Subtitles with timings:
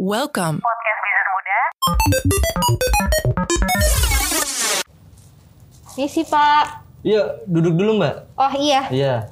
[0.00, 0.64] Welcome.
[0.64, 1.60] Podcast Bisnis Muda.
[6.00, 6.64] Misi Pak.
[7.04, 8.32] Iya, duduk dulu mbak.
[8.32, 8.88] Oh iya.
[8.88, 9.28] Iya.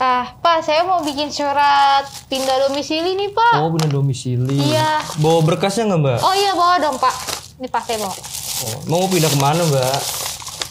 [0.00, 3.60] Ah Pak, saya mau bikin surat pindah domisili nih Pak.
[3.60, 4.56] Oh, punya domisili.
[4.56, 5.04] Iya.
[5.20, 6.18] Bawa berkasnya nggak mbak?
[6.24, 7.12] Oh iya bawa dong Pak.
[7.60, 8.16] Ini Pak saya bawa.
[8.16, 10.00] Oh, mau pindah ke mana mbak?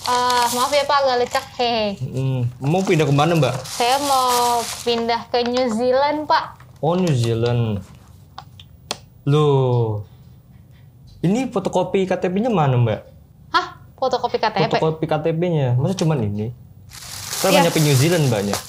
[0.09, 1.93] Ah maaf ya Pak agak lecak hehe.
[2.01, 3.53] Hmm, mau pindah ke mana mbak?
[3.61, 6.65] Saya mau pindah ke New Zealand Pak.
[6.81, 7.85] Oh, New Zealand.
[9.25, 10.05] Loh,
[11.25, 13.09] ini fotokopi KTP-nya mana mbak?
[13.49, 13.81] Hah?
[13.97, 14.69] Fotokopi KTP?
[14.69, 16.53] Fotokopi KTP-nya, masa cuman ini?
[17.41, 17.65] Kita Iya.
[17.65, 18.59] nyampe New Zealand banyak.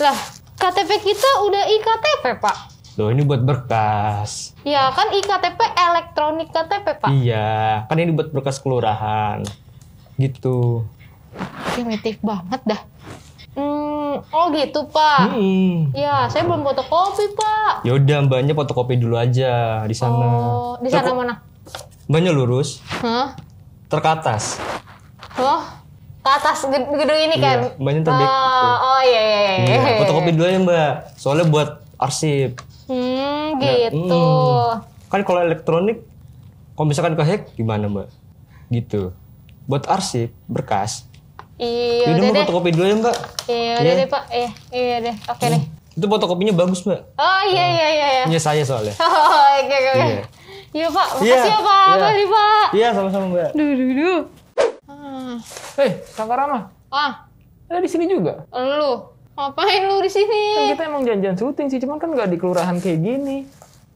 [0.00, 0.16] Lah,
[0.56, 2.56] KTP kita udah iktp Pak.
[2.96, 4.56] Loh, ini buat berkas.
[4.64, 7.10] Ya kan iktp elektronik KTP Pak.
[7.12, 9.44] Iya, kan ini buat berkas kelurahan.
[10.16, 10.88] Gitu.
[11.76, 12.80] Primitif banget dah.
[13.50, 15.18] Hmm, oh gitu Pak.
[15.28, 15.90] Hmm.
[15.90, 17.82] Ya, saya belum fotokopi Pak.
[17.82, 20.14] Ya udah, mbaknya fotokopi dulu aja di sana.
[20.14, 21.34] Oh, di sana Terus- mana?
[22.06, 23.34] Mbaknya lurus, Hah?
[23.86, 24.58] terkatas.
[25.36, 25.62] Oh,
[26.20, 27.58] ke atas ged- gedung ini kan?
[27.64, 28.26] Iya, mbaknya terbek.
[28.26, 29.54] Oh, oh iya iya iya.
[29.68, 30.92] Iya, fotokopi dulu ya mbak.
[31.14, 32.58] Soalnya buat arsip.
[32.86, 33.98] Hmm, Ya, gitu.
[33.98, 34.82] hmm.
[35.06, 36.02] Kan kalau elektronik,
[36.72, 38.08] kalau misalkan ke hack gimana mbak?
[38.68, 39.10] Gitu.
[39.64, 41.06] Buat arsip, berkas.
[41.60, 42.40] Iya, Yaudah udah deh.
[42.42, 43.16] fotokopi dulu ya mbak.
[43.44, 43.92] Iya, udah Iya.
[43.94, 44.24] deh, Pak.
[44.30, 45.14] Iya, iya deh.
[45.28, 45.62] Oke deh.
[45.92, 47.00] Itu fotokopinya bagus mbak.
[47.14, 48.24] Oh, iya iya iya iya.
[48.24, 48.94] Punya saya soalnya.
[49.00, 49.92] Oh, oke oke.
[49.94, 50.20] Iya.
[50.70, 51.08] Iya, Pak.
[51.18, 51.84] Iya, Makasih ya, Pak.
[51.84, 51.94] iya.
[51.94, 52.66] Makasih, Pak.
[52.72, 53.50] Iya sama-sama mbak.
[53.52, 54.20] Duh, duh, duh.
[54.86, 55.34] Ah,
[55.76, 56.58] Hei, Kakak Rama,
[56.88, 57.12] ah,
[57.66, 58.48] ada di sini juga.
[58.50, 58.92] lu.
[59.32, 60.42] Ngapain lu di sini?
[60.54, 63.44] Kan kita emang janjian syuting sih, cuman kan nggak di kelurahan kayak gini.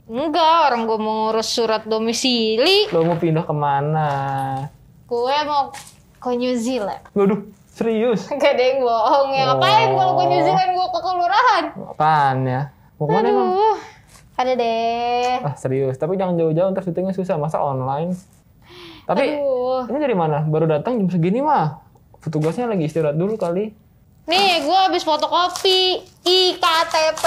[0.05, 2.89] Enggak, orang gue mau ngurus surat domisili.
[2.89, 4.09] Lo mau pindah ke mana?
[5.05, 5.69] Gue mau
[6.25, 7.05] ke New Zealand.
[7.13, 8.25] Waduh, serius?
[8.41, 9.45] Gak ada yang bohong ya.
[9.53, 11.65] Ngapain kalau ke New Zealand gue ke kelurahan?
[11.93, 12.63] Apaan ya?
[12.97, 13.49] Mau ke mana emang?
[14.35, 15.33] Ada deh.
[15.45, 16.01] Ah, serius.
[16.01, 17.37] Tapi jangan jauh-jauh, ntar syutingnya susah.
[17.37, 18.17] Masa online?
[19.05, 19.85] Tapi, Aduh.
[19.93, 20.49] ini dari mana?
[20.49, 21.85] Baru datang jam segini mah.
[22.25, 23.77] Petugasnya lagi istirahat dulu kali.
[24.25, 27.25] Nih, gue habis fotokopi IKTP.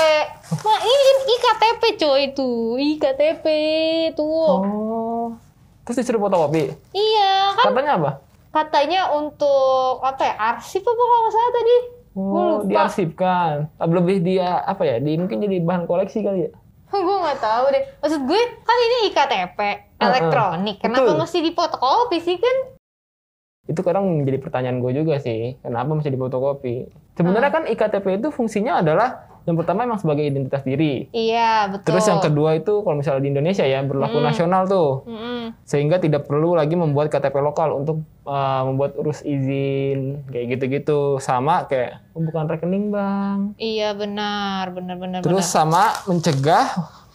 [0.65, 2.81] Nah, ini kan IKTP coy tuh.
[2.81, 3.45] IKTP
[4.17, 4.25] tuh.
[4.25, 5.25] Oh.
[5.85, 6.73] Terus disuruh fotokopi?
[6.97, 8.11] Iya, kan Katanya apa?
[8.51, 10.35] Katanya untuk apa ya?
[10.55, 11.75] Arsip apa kalau nggak salah tadi?
[12.17, 13.53] Oh, diarsipkan.
[13.77, 16.51] Lebih dia, apa ya, di, mungkin jadi bahan koleksi kali ya?
[17.05, 17.83] gue nggak tahu deh.
[18.01, 19.59] Maksud gue kan ini IKTP
[20.01, 20.77] elektronik.
[20.81, 21.19] Kenapa Betul.
[21.21, 22.77] mesti difotokopi sih kan?
[23.67, 26.87] itu kadang menjadi pertanyaan gue juga sih kenapa mesti difotokopi
[27.19, 31.07] sebenarnya kan iktp itu fungsinya adalah yang pertama emang sebagai identitas diri.
[31.15, 31.87] Iya, betul.
[31.87, 35.07] terus yang kedua itu kalau misalnya di Indonesia ya berlaku nasional tuh.
[35.07, 35.55] Mm-mm.
[35.63, 41.23] sehingga tidak perlu lagi membuat KTP lokal untuk uh, membuat urus izin kayak gitu-gitu.
[41.23, 43.55] Sama kayak pembukaan rekening bang.
[43.55, 45.55] Iya, benar, benar, benar, terus benar.
[45.55, 46.67] sama mencegah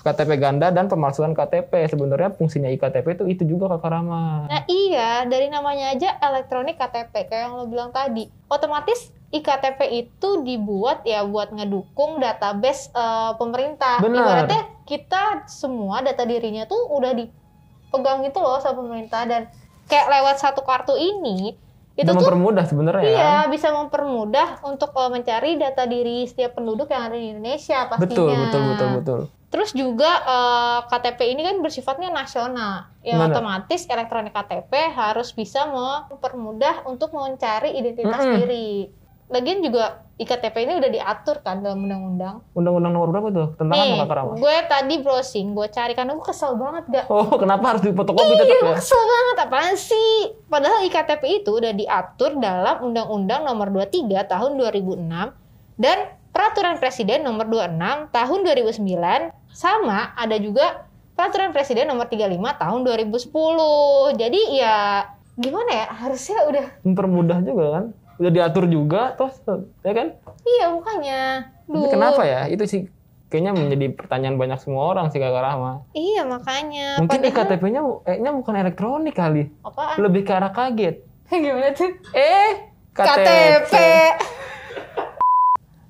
[0.03, 5.23] KTP ganda dan pemalsuan KTP sebenarnya fungsinya iktp itu itu juga kakak Rama Nah iya,
[5.31, 8.27] dari namanya aja elektronik KTP, kayak yang lo bilang tadi.
[8.51, 13.99] Otomatis IKTP itu dibuat ya buat ngedukung database eh, pemerintah.
[14.05, 14.21] Benar.
[14.21, 19.49] Ibaratnya kita semua data dirinya tuh udah dipegang gitu loh sama pemerintah dan
[19.89, 21.57] kayak lewat satu kartu ini
[21.93, 26.57] itu itu tuh mempermudah sebenarnya ya iya bisa mempermudah untuk eh, mencari data diri setiap
[26.57, 28.09] penduduk yang ada di Indonesia pastinya.
[28.09, 29.21] betul betul betul betul
[29.53, 32.89] Terus juga eh, KTP ini kan bersifatnya nasional.
[33.05, 33.37] Ya Benar.
[33.37, 38.37] otomatis elektronik KTP harus bisa mempermudah untuk mencari identitas Mm-mm.
[38.41, 38.89] diri.
[39.33, 42.45] Lagian juga IKTP ini udah diatur kan dalam undang-undang.
[42.53, 46.23] undang-undang nomor berapa tuh tentang apa Nih, Rama gue tadi browsing, gue cari karena gue
[46.23, 47.07] kesel banget gak.
[47.09, 48.77] Oh, kenapa harus difotokopi Iya, tetap gue ya?
[48.77, 50.13] kesel banget apaan sih?
[50.47, 55.01] Padahal IKTP itu udah diatur dalam Undang-Undang Nomor 23 Tahun 2006
[55.81, 55.99] dan
[56.33, 64.21] Peraturan Presiden Nomor 26 Tahun 2009 sama ada juga Peraturan Presiden Nomor 35 Tahun 2010.
[64.21, 65.87] Jadi ya gimana ya?
[65.93, 67.85] Harusnya udah Mempermudah juga kan?
[68.23, 69.35] Udah diatur juga, terus
[69.81, 70.15] ya kan?
[70.45, 71.23] iya bukannya.
[71.67, 72.47] Tapi kenapa ya?
[72.47, 72.87] Itu sih
[73.27, 75.83] kayaknya menjadi pertanyaan banyak semua orang sih kakak Rahma.
[75.91, 77.03] Iya makanya.
[77.03, 79.43] Mungkin Padahal- iktp-nya kayaknya bukan elektronik kali.
[79.61, 79.97] apaan?
[79.99, 81.03] Lebih ke arah kaget.
[81.33, 81.91] gimana tuh?
[82.13, 82.51] Eh,
[82.93, 83.75] KTP.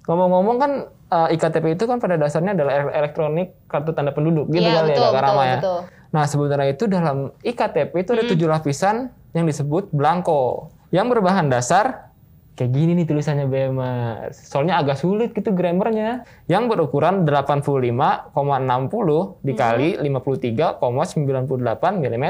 [0.02, 4.62] Ngomong-ngomong kan eh, iktp itu kan pada dasarnya adalah ele- elektronik kartu tanda penduduk gitu
[4.62, 5.56] Iya kali betul ya kakak Rahma ya.
[5.58, 5.78] betul.
[6.08, 8.18] Nah sebenarnya itu dalam iktp itu Hmm.
[8.18, 8.96] ada tujuh lapisan
[9.32, 10.42] yang disebut blanko
[10.88, 12.11] yang berbahan dasar
[12.52, 14.36] kayak gini nih tulisannya BMers.
[14.36, 16.24] Soalnya agak sulit gitu grammarnya.
[16.48, 20.20] Yang berukuran 85,60 dikali Hmm.
[20.20, 22.26] 53,98 mm.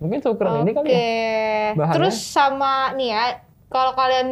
[0.00, 1.76] Mungkin seukuran ini kali ya.
[1.76, 1.96] Bahannya?
[2.00, 4.28] Terus sama nih ya, kalau kalian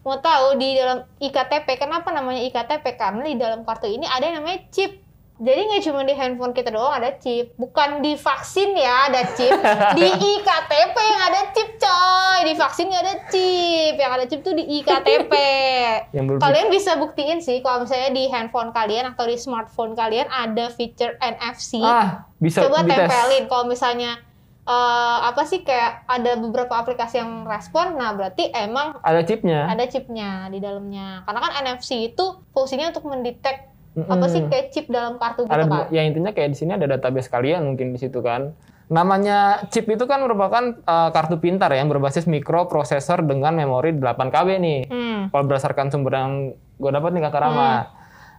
[0.00, 2.96] mau tahu di dalam IKTP, kenapa namanya IKTP?
[2.96, 4.98] Karena di dalam kartu ini ada yang namanya chip.
[5.40, 9.56] Jadi nggak cuma di handphone kita doang ada chip, bukan di vaksin ya ada chip,
[9.96, 10.70] di iktp
[11.00, 15.32] yang ada chip coy, di vaksin nggak ada chip, yang ada chip tuh di iktp.
[16.12, 20.68] Yang Kalian bisa buktiin sih kalau misalnya di handphone kalian atau di smartphone kalian ada
[20.68, 21.80] fitur NFC.
[21.80, 23.00] ah bisa Coba dites.
[23.00, 24.20] tempelin kalau misalnya
[24.60, 29.64] eh, apa sih kayak ada beberapa aplikasi yang respon, nah berarti emang Ada chipnya.
[29.66, 31.24] ada chipnya di dalamnya.
[31.24, 34.06] Karena kan NFC itu fungsinya untuk mendetek Mm-mm.
[34.06, 35.90] apa sih kayak chip dalam kartu gitu ada kan.
[35.90, 38.54] ya intinya kayak di sini ada database kalian mungkin di situ kan.
[38.90, 44.48] Namanya chip itu kan merupakan uh, kartu pintar yang berbasis mikroprosesor dengan memori 8 KB
[44.58, 44.80] nih.
[44.90, 45.20] Hmm.
[45.30, 47.70] Kalau berdasarkan sumber yang gue dapat nih Kakak Rama.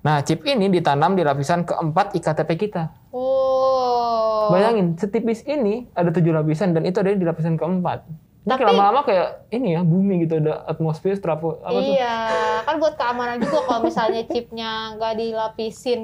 [0.01, 2.89] Nah, chip ini ditanam di lapisan keempat IKTP kita.
[3.13, 4.49] Oh.
[4.49, 8.03] Bayangin, setipis ini ada tujuh lapisan dan itu ada di lapisan keempat.
[8.41, 11.93] Tapi- lama-lama kayak ini ya, bumi gitu ada atmosfer apa tuh?
[11.93, 12.17] Iya,
[12.65, 16.01] kan buat keamanan juga kalau misalnya chipnya nggak dilapisin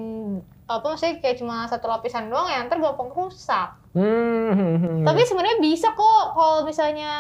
[0.67, 3.71] apa maksudnya kayak cuma satu lapisan doang ya ntar gampang rusak.
[3.95, 5.07] Hmm.
[5.07, 7.11] Tapi sebenarnya bisa kok kalau misalnya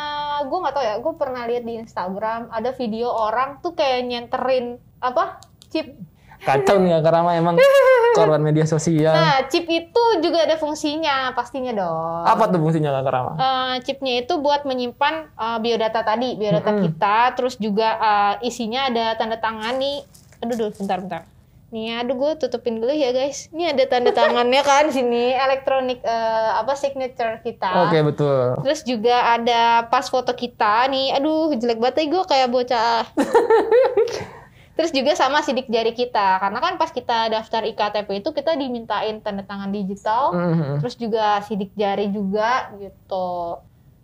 [0.45, 4.77] gue nggak tahu ya, gue pernah lihat di Instagram ada video orang tuh kayak nyenterin
[4.99, 5.41] apa
[5.71, 5.95] chip.
[6.41, 7.55] Kacau nih Kakak Rama emang
[8.17, 9.13] korban media sosial.
[9.13, 12.23] Nah, chip itu juga ada fungsinya pastinya dong.
[12.25, 13.31] Apa tuh fungsinya Kakak Rama?
[13.37, 16.83] Eh, chipnya itu buat menyimpan eh, biodata tadi, biodata Mm-mm.
[16.89, 20.01] kita, terus juga eh, isinya ada tanda tangan nih.
[20.41, 21.23] Aduh, duh, bentar, bentar.
[21.67, 23.51] Nih, aduh gue tutupin dulu ya guys.
[23.51, 27.91] Ini ada tanda tangannya kan sini, elektronik eh, apa signature kita.
[27.91, 28.63] Oke, betul.
[28.63, 31.19] Terus juga ada pas foto kita nih.
[31.19, 33.03] Aduh, jelek banget ya gue kayak bocah.
[34.77, 36.37] Terus juga sama sidik jari kita.
[36.37, 40.79] Karena kan pas kita daftar IKTP itu kita dimintain tanda tangan digital Mhm.
[40.79, 43.57] terus juga sidik jari juga gitu.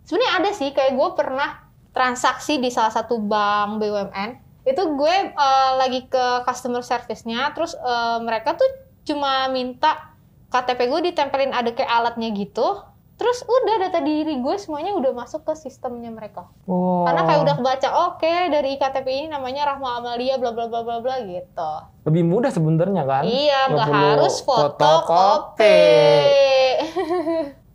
[0.04, 1.62] Sebenarnya ada sih kayak gue pernah
[1.94, 4.30] transaksi di salah satu bank BUMN.
[4.66, 8.66] Itu gue eh, lagi ke customer service-nya, terus eh, mereka tuh
[9.06, 10.10] cuma minta
[10.50, 12.82] KTP gue ditempelin ada kayak alatnya gitu.
[13.24, 16.44] Terus udah data diri gue semuanya udah masuk ke sistemnya mereka.
[16.68, 17.08] Oh.
[17.08, 21.00] Karena kayak udah kebaca, oke dari IKTP ini namanya Rahma Amalia bla bla bla bla
[21.00, 21.72] bla gitu.
[22.04, 23.24] lebih mudah sebenarnya kan?
[23.24, 25.80] Iya, nggak harus fotokopi.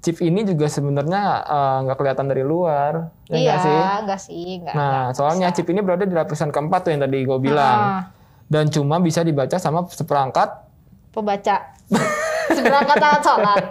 [0.06, 3.80] Chip ini juga sebenarnya eh, nggak kelihatan dari luar, ya iya, nggak sih?
[4.06, 4.76] enggak sih, enggak.
[4.78, 7.78] Nah, soalnya chip ini berada di lapisan keempat tuh yang tadi gue bilang.
[7.82, 8.02] Ah,
[8.46, 10.62] Dan cuma bisa dibaca sama seperangkat,
[11.10, 11.74] pembaca.
[12.54, 13.64] Seberangkat alat sholat.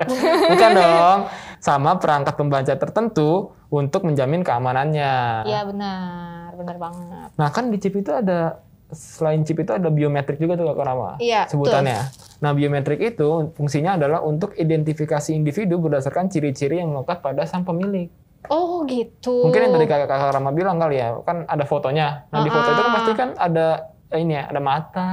[0.51, 1.21] bukan dong,
[1.59, 5.45] sama perangkat pembaca tertentu untuk menjamin keamanannya.
[5.45, 7.29] Iya benar, benar banget.
[7.37, 8.63] Nah kan di chip itu ada
[8.93, 11.11] selain chip itu ada biometrik juga tuh Kak Rama.
[11.21, 12.09] Iya, sebutannya.
[12.41, 18.09] Nah, biometrik itu fungsinya adalah untuk identifikasi individu berdasarkan ciri-ciri yang melekat pada sang pemilik.
[18.49, 19.45] Oh gitu.
[19.45, 22.25] Mungkin yang tadi Kakak Kakak Rama bilang kali ya, kan ada fotonya.
[22.33, 23.67] Nah, di foto itu kan pasti kan ada
[24.09, 25.13] eh, ini ya, ada mata.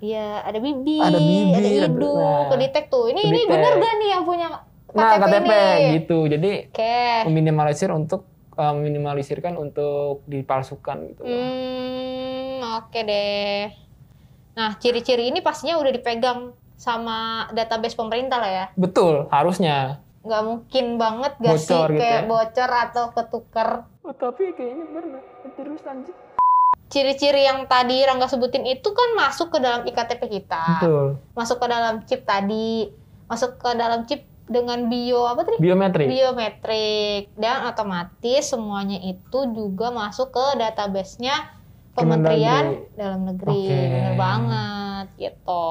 [0.00, 3.04] Iya, ada bibir, Ada bibir, ada hidung, nah, kedetek tuh.
[3.12, 3.52] Ini ini kedetek.
[3.52, 4.48] benar gak nih yang punya
[4.94, 5.88] Nah, KTP ini?
[6.00, 6.18] gitu.
[6.26, 6.98] Jadi Oke.
[7.30, 11.22] meminimalisir untuk eh, meminimalisirkan untuk dipalsukan gitu.
[11.24, 13.70] Hmm, oke deh.
[14.58, 18.66] Nah, ciri-ciri ini pastinya udah dipegang sama database pemerintah lah ya.
[18.74, 20.00] Betul, harusnya.
[20.20, 22.28] Nggak mungkin banget gak sih Bocor gitu kayak ya.
[22.28, 23.68] bocor atau ketuker.
[24.04, 25.22] Oh, tapi kayaknya pernah.
[25.56, 26.14] Terus lanjut.
[26.90, 30.82] Ciri-ciri yang tadi Rangga sebutin itu kan masuk ke dalam IKTP kita.
[30.82, 31.06] Betul.
[31.38, 32.90] Masuk ke dalam chip tadi.
[33.30, 35.62] Masuk ke dalam chip dengan bio apa tadi?
[35.62, 36.10] Biometrik.
[36.10, 41.56] biometrik dan otomatis semuanya itu juga masuk ke database-nya
[41.94, 43.62] Kementerian Dalam Negeri.
[43.66, 43.78] Oke.
[43.78, 45.66] Bener banget gitu.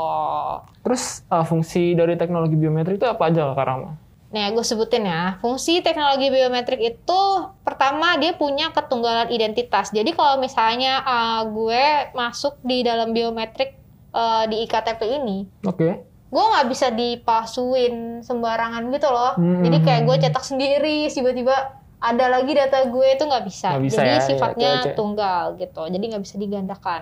[0.88, 3.92] Terus eh, fungsi dari teknologi biometrik itu apa aja Kak Rama?
[4.30, 5.42] Nih, gue sebutin ya.
[5.42, 7.22] Fungsi teknologi biometrik itu
[7.65, 9.89] pertama dia punya ketunggalan identitas.
[9.89, 13.74] Jadi kalau misalnya uh, gue masuk di dalam biometrik
[14.13, 16.06] uh, di IKTP ini, Oke.
[16.30, 19.34] Gue nggak bisa dipalsuin sembarangan gitu loh.
[19.34, 19.66] Hmm.
[19.66, 23.74] Jadi kayak gue cetak sendiri, tiba-tiba ada lagi data gue itu nggak bisa.
[23.74, 24.96] Nggak bisa Jadi ya, sifatnya ya, oke, oke.
[24.96, 25.82] tunggal gitu.
[25.90, 27.02] Jadi nggak bisa digandakan.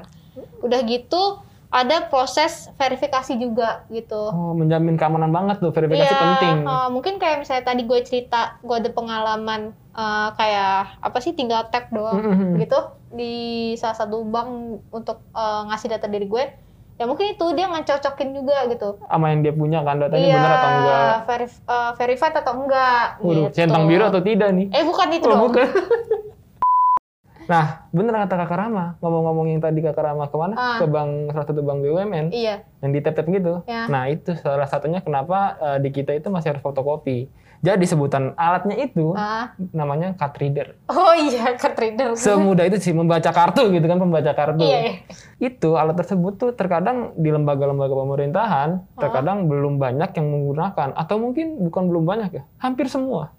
[0.63, 1.23] Udah gitu
[1.67, 4.31] ada proses verifikasi juga gitu.
[4.31, 6.57] Oh, menjamin keamanan banget tuh, verifikasi Iya, penting.
[6.63, 11.67] uh, mungkin kayak misalnya tadi gue cerita, gue ada pengalaman uh, kayak apa sih tinggal
[11.67, 12.63] tap doang Mhm.
[12.63, 12.79] gitu
[13.11, 13.33] di
[13.75, 16.43] salah satu bank untuk uh, ngasih data diri gue.
[16.97, 18.97] Ya mungkin itu dia ngecocokin juga gitu.
[19.05, 21.13] Sama yang dia punya kan datanya Iya, benar atau enggak.
[21.29, 23.05] verif- uh, verified atau enggak.
[23.21, 23.53] Waduh, gitu.
[23.53, 24.67] centang biru atau tidak nih?
[24.73, 25.41] Eh bukan itu Oh, dong.
[25.49, 25.67] bukan.
[27.47, 28.99] Nah, bener kata Kakak Rama.
[28.99, 30.53] Ngomong-ngomong yang tadi Kakak Rama ke mana?
[30.59, 30.77] Ah.
[30.83, 32.35] Ke bank, salah satu bank BUMN.
[32.35, 32.67] Iya.
[32.83, 33.53] Yang di tap-tap gitu.
[33.63, 33.87] Ya.
[33.87, 37.31] Nah, itu salah satunya kenapa eh, di kita itu masih harus fotokopi.
[37.59, 39.51] Jadi sebutan alatnya itu Ah.
[39.71, 40.67] namanya card reader.
[40.87, 42.13] Oh iya, card reader.
[42.13, 44.61] Semudah itu sih membaca kartu gitu kan pembaca kartu.
[44.61, 44.93] Iya, iya.
[45.39, 48.99] Itu alat tersebut tuh terkadang di lembaga-lembaga pemerintahan Ah.
[48.99, 53.33] terkadang belum banyak yang menggunakan atau mungkin bukan belum banyak ya, hampir semua.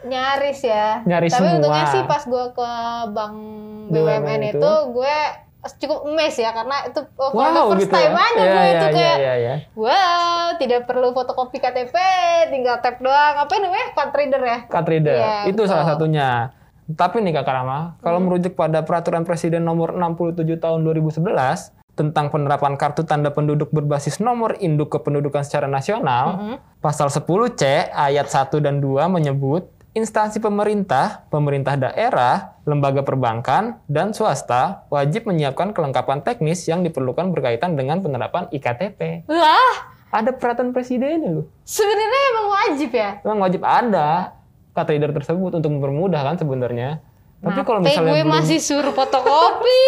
[0.00, 1.04] Nyaris ya.
[1.04, 1.56] Nyaris Tapi semua.
[1.60, 2.70] untungnya sih pas gue ke
[3.12, 3.34] bank
[3.86, 4.56] BUMN BUMN itu.
[4.56, 5.16] itu, gue
[5.76, 8.22] cukup emes ya karena itu oh, for the Wow first gitu time ya.
[8.22, 9.54] aja Iya, gue iya, itu iya, kayak iya, iya.
[9.76, 11.96] wow tidak perlu fotokopi KTP
[12.48, 15.14] tinggal tap doang apa namanya card reader ya Card reader.
[15.14, 15.64] Iya, itu betul.
[15.64, 15.70] Hmm.
[15.70, 16.28] salah satunya.
[16.90, 22.74] Tapi nih Kak Rama, kalau merujuk pada peraturan Presiden nomor 67 tahun 2011 tentang penerapan
[22.74, 26.56] kartu tanda penduduk berbasis nomor induk kependudukan secara nasional, Mhm.
[26.80, 34.86] pasal 10C ayat 1 dan 2 menyebut instansi pemerintah, pemerintah daerah, lembaga perbankan, dan swasta
[34.86, 39.26] wajib menyiapkan kelengkapan teknis yang diperlukan berkaitan dengan penerapan IKTP.
[39.26, 41.46] Wah, Ada peraturan presidennya loh.
[41.62, 43.22] sebenarnya emang wajib ya.
[43.22, 44.34] Memang wajib ada
[44.74, 46.98] card reader tersebut untuk mempermudah kan sebenarnya.
[47.40, 49.86] Tapi kalau misalnya gue belum, masih suruh fotokopi.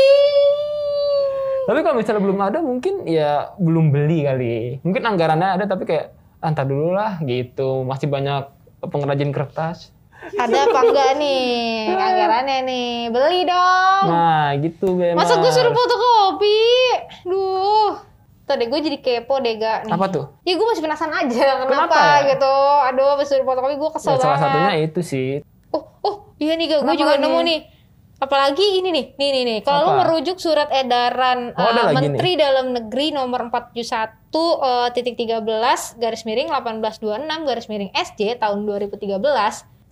[1.69, 4.59] tapi kalau misalnya belum ada mungkin ya belum beli kali.
[4.83, 7.83] Mungkin anggarannya ada tapi kayak "Ah, ntar dulu lah gitu.
[7.83, 9.95] Masih banyak pengrajin kertas.
[10.23, 12.91] Ada apa enggak nih anggarannya nih?
[13.11, 14.05] Beli dong.
[14.07, 15.19] Nah gitu Bemar.
[15.19, 16.63] Masa gue suruh fotokopi?
[17.25, 17.93] Duh.
[18.43, 19.93] Tadi gue jadi kepo deh gak nih.
[19.93, 20.25] Apa tuh?
[20.43, 22.17] Ya gue masih penasaran aja kenapa, Kenapa ya?
[22.29, 22.55] gitu.
[22.87, 24.43] Aduh, pas suruh fotokopi gue kesel Ya, salah banget.
[24.45, 25.29] satunya itu sih.
[25.69, 27.23] Oh, oh, iya nih gak, gue juga lagi?
[27.23, 27.59] nemu nih.
[28.23, 29.59] Apalagi ini nih, nih nih nih.
[29.67, 35.19] Kalau lu merujuk surat edaran Oh, eh, lagi Menteri Dalam Negeri nomor 471 eh, titik
[35.19, 37.03] 13 garis miring 1826
[37.43, 39.11] garis miring SJ tahun 2013.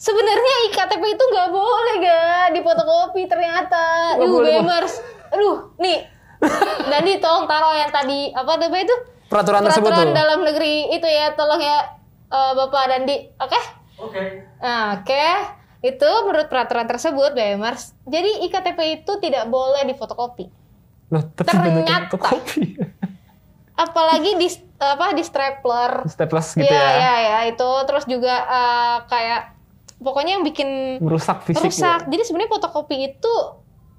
[0.00, 2.22] Sebenarnya iktp itu nggak boleh ga
[2.54, 4.14] difotokopi ternyata.
[4.14, 4.94] Nggak Yuh, gamers.
[5.34, 6.06] Aduh, nih.
[6.90, 8.96] Dandi tolong taruh yang tadi apa namanya itu?
[9.26, 10.16] Peraturan tersebut Peraturan tuh.
[10.16, 11.82] dalam negeri itu ya, tolong ya
[12.30, 13.16] eh, Bapak Dandi.
[13.42, 13.60] Oke?
[14.00, 14.22] Oke.
[14.62, 15.26] Nah, Oke,
[15.80, 17.96] itu menurut peraturan tersebut, BMers.
[18.04, 20.46] Jadi iktp itu tidak boleh difotokopi.
[21.08, 22.12] Loh, tapi Ternyata.
[22.12, 22.76] fotokopi.
[23.84, 26.04] Apalagi di apa di stapler.
[26.04, 26.92] Staples gitu Iya, ya.
[26.92, 29.42] iya, ya, itu terus juga eh, kayak
[29.98, 31.72] pokoknya yang bikin Merusak fisik.
[31.72, 32.04] rusak.
[32.04, 32.08] ya.
[32.08, 33.34] Jadi sebenarnya fotokopi itu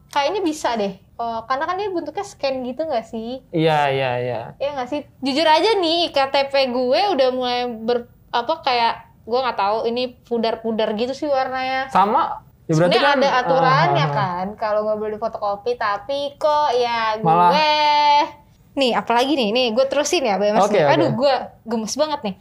[0.10, 0.94] kayaknya bisa deh.
[0.96, 3.42] Eh, karena kan dia bentuknya scan gitu nggak sih?
[3.50, 4.42] Iya, iya, iya.
[4.58, 5.02] Ya nggak sih?
[5.20, 10.92] Jujur aja nih, KTP gue udah mulai ber apa kayak gue nggak tahu ini pudar-pudar
[11.00, 11.88] gitu sih warnanya.
[11.88, 12.44] Sama.
[12.68, 14.12] Ya berarti kan ada aturannya ah.
[14.16, 17.52] kan kalau nggak boleh fotokopi tapi kok ya gue Malah-
[18.72, 20.64] nih apalagi nih nih gue terusin ya Oke, nih.
[20.64, 20.80] oke.
[20.80, 21.34] aduh gue
[21.68, 22.36] gemes banget nih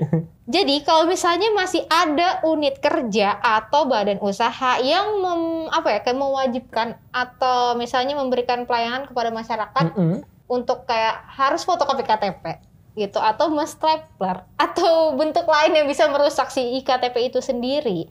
[0.54, 6.18] jadi kalau misalnya masih ada unit kerja atau badan usaha yang mem, apa ya kayak
[6.22, 10.22] mewajibkan atau misalnya memberikan pelayanan kepada masyarakat Mm-mm.
[10.46, 12.62] untuk kayak harus fotokopi KTP
[12.94, 18.08] gitu atau mestapler atau bentuk lain yang bisa merusak si iktp itu sendiri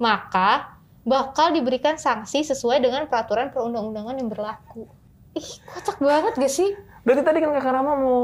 [0.00, 4.88] maka bakal diberikan sanksi sesuai dengan peraturan perundang-undangan yang berlaku
[5.36, 6.70] ih kocak banget gak sih
[7.02, 8.18] Berarti tadi kan Kakak Rama mau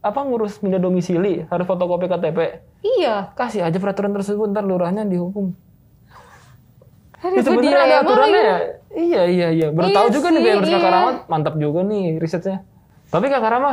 [0.00, 2.38] apa ngurus pindah domisili harus fotokopi KTP.
[2.80, 5.52] iya Kasih aja peraturan tersebut ntar lurahnya dihukum.
[7.18, 8.58] Aduh, Ya, sebenarnya ada aturannya ya.
[8.94, 9.68] Iya iya iya.
[9.74, 10.94] Baru Iya tahu juga nih sih, BMers Kakak iya.
[10.96, 12.64] Rama mantap juga nih risetnya.
[13.10, 13.72] Tapi Kakak Rama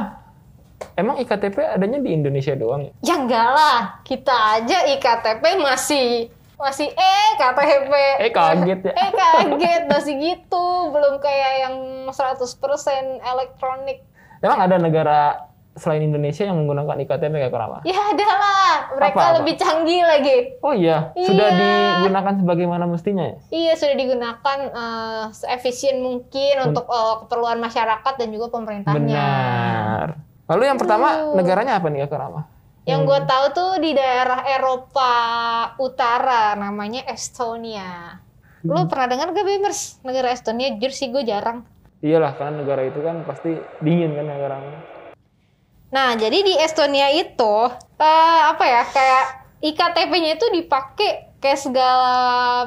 [0.93, 2.91] emang iktp adanya di Indonesia doang ya?
[3.03, 8.93] ya enggak lah kita aja iktp masih masih eh KTP Eh, kaget ya.
[8.93, 11.75] eh kaget masih gitu belum kayak yang
[12.07, 12.47] 100%
[13.19, 14.07] elektronik
[14.39, 15.19] Emang ada negara
[15.73, 17.77] selain Indonesia yang menggunakan iktp Kakak Rama?
[17.83, 19.37] Ya ada lah, mereka Apa, apa?
[19.41, 20.37] lebih canggih lagi.
[20.61, 21.59] Oh iya, sudah Iya.
[21.99, 23.35] digunakan sebagaimana mestinya ya?
[23.49, 28.95] Iya sudah digunakan eh, seefisien mungkin untuk eh, keperluan masyarakat dan juga pemerintahnya.
[28.95, 30.07] Benar.
[30.45, 32.41] Lalu yang pertama negaranya apa nih Kakak Rama?
[32.85, 35.11] Yang gue tahu tuh di daerah Eropa
[35.81, 38.21] Utara namanya Estonia.
[38.61, 38.89] Lu Hmm.
[38.89, 39.97] pernah dengar gak Bemers?
[40.05, 41.65] Negara Estonia jujur sih gue jarang.
[42.05, 44.69] Iyalah, karena negara itu kan pasti dingin kan Rama.
[45.89, 47.53] Nah, jadi di Estonia itu
[47.97, 49.25] eh, apa ya kayak
[49.65, 52.13] IKTP-nya itu dipakai kayak segala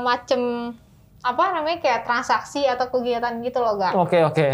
[0.02, 0.75] macem
[1.18, 3.94] apa namanya kayak transaksi atau kegiatan gitu loh, Gak?
[3.94, 4.49] Oke oke.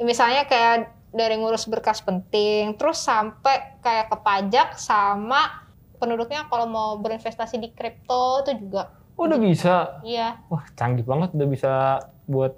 [0.00, 6.90] Misalnya kayak dari ngurus berkas penting, terus sampai kayak ke pajak sama penduduknya kalau mau
[6.96, 8.94] berinvestasi di kripto itu juga.
[9.14, 10.00] Oh, udah bisa.
[10.00, 10.40] Iya.
[10.48, 11.72] Wah canggih banget udah bisa
[12.24, 12.56] buat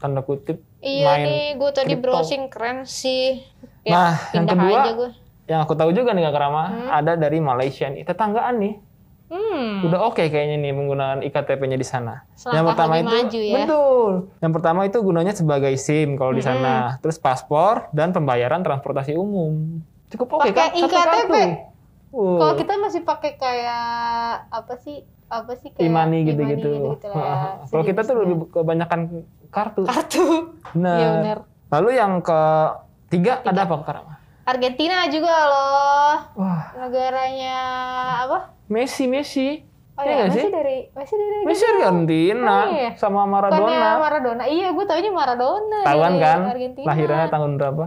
[0.00, 1.24] tanda kutip Iya main.
[1.26, 2.04] nih, gue tadi kripto.
[2.08, 3.44] browsing keren sih.
[3.84, 5.10] Nah, yang kedua, aja gue.
[5.44, 6.88] Yang aku tahu juga nih Kak Rama, Hmm.
[6.88, 8.74] ada dari Malaysia nih, tetanggaan nih.
[9.30, 9.86] Hmm.
[9.86, 12.26] Udah oke kayaknya nih penggunaan iktp-nya di sana.
[12.34, 13.54] Selangkah yang pertama itu maju ya.
[13.62, 14.12] betul.
[14.42, 16.98] Yang pertama itu gunanya sebagai SIM kalau di sana.
[16.98, 19.78] Terus paspor dan pembayaran transportasi umum.
[20.10, 20.68] Cukup oke Pakai kan?
[20.74, 21.34] Satu iktp.
[22.10, 22.42] Wow.
[22.42, 23.86] Kalau kita masih pakai kayak
[24.50, 25.06] apa sih?
[25.30, 26.98] Apa sih kayak Imani gitu-gitu.
[26.98, 27.38] gitu-gitu lah ya.
[27.70, 29.00] Kalau kita tuh lebih kebanyakan
[29.54, 29.86] kartu.
[29.86, 30.26] kartu.
[30.74, 31.38] Iya benar.
[31.70, 34.14] Lalu yang ketiga ada apa Kak Rama?
[34.42, 36.14] Argentina juga loh.
[36.34, 37.56] Wah, Negaranya
[38.24, 38.38] apa?
[38.66, 39.62] Messi, Messi.
[39.92, 40.48] Oh Iya ya, Messi sih?
[40.48, 42.90] dari Messi dari Messi Argentina Oh, iya.
[42.96, 43.90] sama Bukannya Maradona.
[43.98, 44.44] Maradona.
[44.44, 45.80] Iya, gue taunya Maradona.
[45.84, 46.38] Tahuan kan?
[46.48, 46.86] Argentina.
[46.86, 47.84] Lahirnya tahun berapa?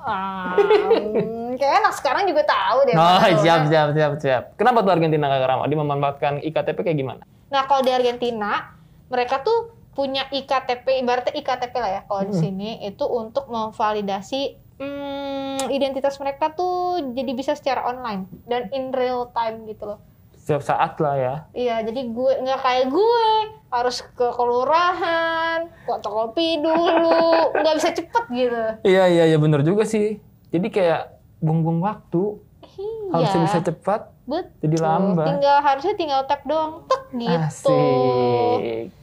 [0.00, 2.94] Ah, hmm, kayak anak sekarang juga tahu deh.
[2.96, 3.42] Oh, Maradona.
[3.42, 4.42] siap, siap, siap, siap.
[4.54, 5.64] Kenapa tuh Argentina Kak Rama?
[5.66, 7.22] Dia memanfaatkan iktp kayak gimana?
[7.48, 8.70] Nah, kalau di Argentina,
[9.08, 9.58] mereka tuh
[9.92, 12.42] punya iktp, ibaratnya iktp lah ya kalau di Hmm.
[12.44, 19.30] sini itu untuk memvalidasi hmm, identitas mereka tuh jadi bisa secara online dan in real
[19.34, 20.00] time gitu loh.
[20.38, 21.34] Setiap saat lah ya.
[21.52, 23.24] Iya, jadi gue nggak kayak gue
[23.68, 27.20] harus ke kelurahan, fotokopi dulu,
[27.60, 28.64] nggak bisa cepet gitu.
[28.88, 30.16] Iya, iya, iya bener juga sih.
[30.48, 32.40] Jadi kayak buang-buang waktu.
[32.78, 33.10] Iya.
[33.12, 34.56] Harusnya bisa cepat, Betul.
[34.64, 35.26] jadi lambat.
[35.26, 37.74] Tinggal harusnya tinggal tap doang, tek gitu.
[37.74, 38.94] Asik.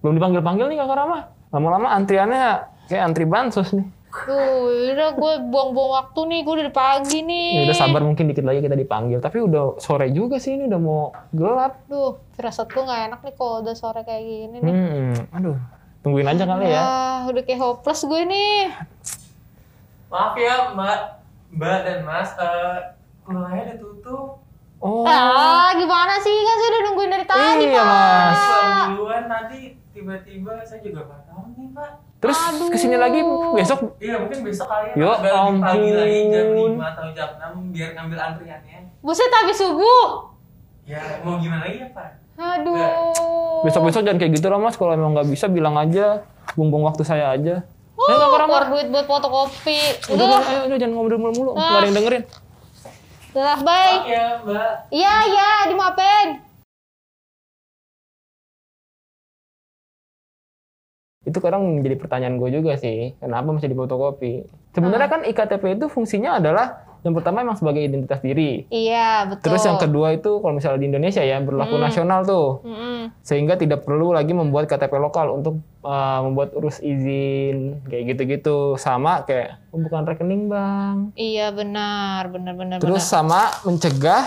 [0.00, 1.18] Belum dipanggil-panggil nih Kakak Rama.
[1.50, 2.44] Lama-lama antriannya
[2.86, 3.97] kayak antri bansos nih.
[4.08, 7.52] Tuh, udah gue buang-buang waktu nih, gue dari pagi nih.
[7.60, 9.20] Ya udah sabar mungkin dikit lagi kita dipanggil.
[9.20, 11.84] Tapi udah sore juga sih ini udah mau gelap.
[11.86, 14.72] Duh, firasat gue gak enak nih kalau udah sore kayak gini nih.
[14.72, 15.56] Hmm, aduh.
[16.00, 16.80] Tungguin aja kali ya.
[16.80, 18.72] Ah, udah kayak hopeless gue nih.
[20.08, 20.98] Maaf ya Mbak,
[21.52, 22.96] Mbak dan Mas, eh
[23.28, 24.40] kuliahnya udah tutup.
[24.78, 25.04] Oh.
[25.04, 26.32] Ah, gimana sih?
[26.32, 27.84] Kan saya udah nungguin dari tadi, Iya, Pak.
[27.84, 28.38] Mas.
[28.40, 29.58] Pulang duluan nanti
[29.92, 31.90] tiba-tiba saya juga nggak tahu nih Pak.
[32.18, 32.38] Terus
[32.74, 33.22] ke sini lagi
[33.54, 36.72] besok Iya mungkin besok kali Ya lebih pagi lagi jam ampun.
[36.74, 38.78] 5 atau jam 6 biar ngambil antriannya.
[38.98, 40.34] Buset, habis subuh.
[40.82, 42.08] Ya mau gimana lagi ya Pak?
[42.38, 43.66] Aduh.
[43.66, 44.74] besok-besok jangan kayak gitu lah mas.
[44.78, 46.26] Kalau emang nggak bisa bilang aja.
[46.58, 47.62] Bumbung waktu saya aja.
[47.98, 49.78] Oh, Ayo, keluar duit buat fotokopi.
[50.14, 51.50] Udah, Udah, ayo, udah, jangan ngobrol mulu.
[51.58, 52.22] Nggak ada yang dengerin.
[53.34, 53.74] udah, bye.
[53.74, 54.72] Maaf ya Mbak.
[54.94, 56.28] Iya, iya, dimaafin.
[61.28, 63.12] Itu kadang menjadi pertanyaan gue juga sih.
[63.20, 64.48] Kenapa mesti difotokopi?
[64.72, 66.66] Sebenarnya kan IKTP itu fungsinya adalah
[66.98, 68.66] yang pertama emang sebagai identitas diri.
[68.68, 69.44] Iya, betul.
[69.46, 71.84] Terus yang kedua itu kalau misalnya di Indonesia ya berlaku Hmm.
[71.84, 72.58] nasional tuh.
[72.66, 73.14] Mm-mm.
[73.22, 78.74] Sehingga tidak perlu lagi membuat KTP lokal untuk uh, membuat urus izin kayak gitu-gitu.
[78.74, 81.14] Sama kayak pembukaan rekening, Bang.
[81.14, 83.14] Iya, benar, benar, benar, Terus benar.
[83.14, 84.22] sama mencegah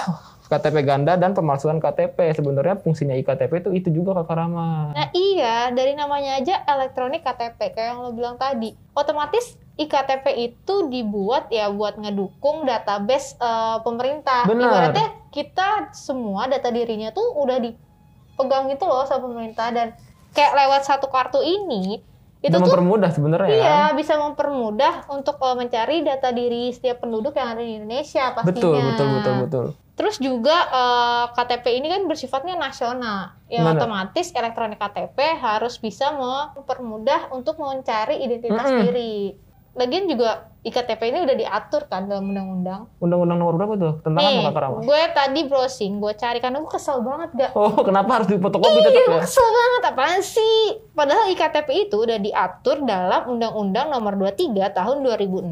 [0.52, 2.36] KTP ganda dan pemalsuan KTP.
[2.36, 4.92] Sebenarnya fungsinya iktp itu itu juga Kakak Rama.
[4.92, 8.76] Nah iya, dari namanya aja elektronik KTP, kayak yang lo bilang tadi.
[8.92, 14.44] Otomatis IKTP itu dibuat ya buat ngedukung database eh, pemerintah.
[14.44, 14.68] Benar.
[14.68, 19.96] Ibaratnya kita semua data dirinya tuh udah dipegang gitu loh sama pemerintah dan
[20.36, 22.04] kayak lewat satu kartu ini
[22.42, 23.58] itu tuh mempermudah sebenarnya ya.
[23.62, 28.50] Iya, bisa mempermudah untuk eh, mencari data diri setiap penduduk yang ada di Indonesia pastinya.
[28.58, 29.66] Betul, betul, betul, betul.
[29.94, 33.38] Terus juga eh, KTP ini kan bersifatnya nasional.
[33.46, 33.78] Yang Benar.
[33.78, 38.82] otomatis elektronik KTP harus bisa mempermudah untuk mencari identitas Mm-mm.
[38.90, 39.38] diri.
[39.78, 42.86] Lagian juga IKTP ini udah diatur kan dalam undang-undang.
[43.02, 43.94] Undang-undang nomor berapa tuh?
[44.06, 44.78] Tentang Nih, apa Kakak Rama?
[44.86, 48.86] gue tadi browsing, gue cari karena gue kesel banget gak Oh, kenapa harus difotokopi Iya,
[48.86, 49.22] tetap gue ya?
[49.26, 50.58] kesel banget apaan sih?
[50.94, 55.50] Padahal IKTP itu udah diatur dalam Undang-Undang Nomor 23 Tahun 2006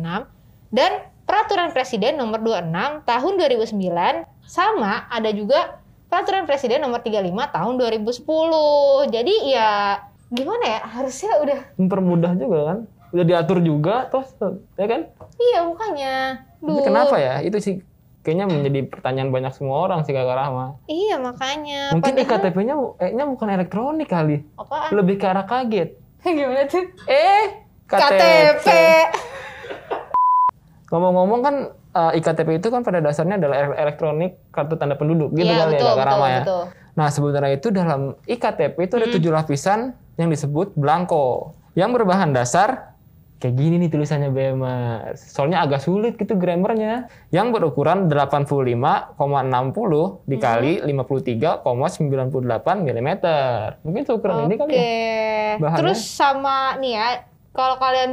[0.69, 0.91] dan
[1.25, 2.69] Peraturan Presiden Nomor 26
[3.01, 8.25] Tahun 2009 sama ada juga Peraturan Presiden Nomor 35 Tahun 2010.
[9.09, 10.81] Jadi ya gimana ya?
[10.85, 12.77] Harusnya udah Mempermudah juga kan?
[13.09, 14.21] Udah diatur juga, toh,
[14.75, 15.01] ya kan?
[15.35, 16.13] iya makanya.
[16.57, 16.83] Tapi Duh.
[16.83, 17.39] kenapa ya?
[17.39, 17.81] Itu sih
[18.19, 20.77] kayaknya menjadi pertanyaan banyak semua orang sih Kakak Rahma.
[20.85, 21.89] Iya makanya.
[21.91, 24.37] Mungkin Padahal- iktp-nya kayaknya bukan elektronik kali.
[24.55, 24.89] apaan?
[24.91, 25.89] Lebih ke arah kaget.
[26.27, 26.85] Gimana tuh?
[27.05, 27.45] Eh,
[27.85, 28.67] KTP.
[30.89, 35.47] Ngomong-ngomong kan eh, iktp itu kan pada dasarnya adalah ele- elektronik kartu tanda penduduk gitu
[35.47, 36.41] kali betul, ya Kakak Rahma ya.
[36.41, 36.63] betul.
[36.91, 39.15] Nah sebenarnya itu dalam iktp itu ada Hmm.
[39.15, 39.79] tujuh lapisan
[40.15, 41.53] yang disebut blanko.
[41.71, 42.88] Yang berbahan dasar
[43.39, 45.15] kayak gini nih tulisannya BMR.
[45.15, 47.07] Soalnya agak sulit gitu grammarnya.
[47.31, 49.15] Yang berukuran 85,60
[50.27, 50.99] dikali Hmm.
[51.63, 53.09] 53,98 mm.
[53.87, 54.83] Mungkin seukuran ini kali ya.
[55.57, 55.81] Bahannya.
[55.81, 57.07] Terus sama nih ya,
[57.55, 58.11] kalau kalian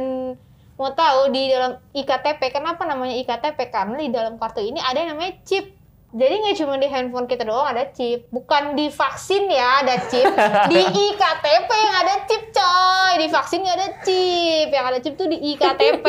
[0.79, 3.59] mau tahu di dalam IKTP, kenapa namanya IKTP?
[3.69, 5.76] Karena di dalam kartu ini ada yang namanya chip.
[6.17, 10.25] Jadi nggak cuma di handphone kita doang ada chip, bukan di vaksin ya ada chip,
[10.73, 15.29] di iktp yang ada chip coy, di vaksin nggak ada chip, yang ada chip tuh
[15.29, 16.07] di iktp.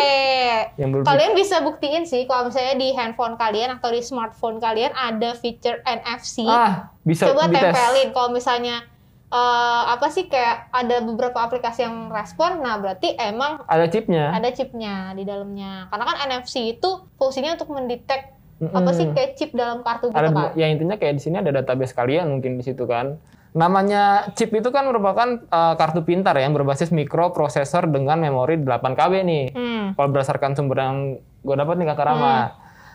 [1.09, 5.85] Kalian bisa buktiin sih kalau misalnya di handphone kalian atau di smartphone kalian ada fitur
[5.85, 6.49] NFC.
[6.49, 7.61] Ah, bisa Coba dites.
[7.61, 8.89] tempelin kalau misalnya
[9.29, 14.33] eh, apa sih kayak ada beberapa aplikasi yang respon, nah berarti emang Ada chipnya.
[14.33, 15.93] ada chipnya di dalamnya.
[15.93, 18.75] Karena kan NFC itu fungsinya untuk mendetek Mm-mm.
[18.75, 20.51] apa sih kayak chip dalam kartu gitu ada kan.
[20.53, 23.19] ya intinya kayak di sini ada database kalian mungkin di situ kan
[23.51, 29.13] namanya chip itu kan merupakan uh, kartu pintar yang berbasis mikroprosesor dengan memori 8 KB
[29.23, 29.85] nih Hmm.
[29.95, 30.99] kalau berdasarkan sumber yang
[31.39, 32.37] gue dapat nih kata Rama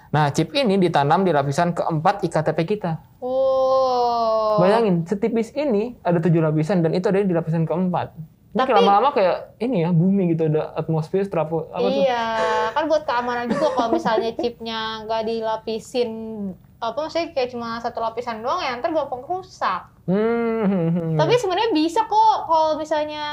[0.09, 4.59] nah chip ini ditanam di lapisan keempat iktp kita Oh.
[4.59, 8.13] bayangin setipis ini ada tujuh lapisan dan itu ada di lapisan keempat
[8.53, 12.25] Tapi lama-lama kayak ini ya bumi gitu ada atmosfer strapo apa tuh Iya,
[12.77, 16.11] kan buat keamanan juga kalau misalnya chipnya nggak dilapisin
[16.83, 19.89] apa maksudnya kayak cuma satu lapisan doang ya ntar gampang rusak.
[20.03, 21.15] Hmm.
[21.15, 23.23] Tapi sebenarnya bisa kok kalau misalnya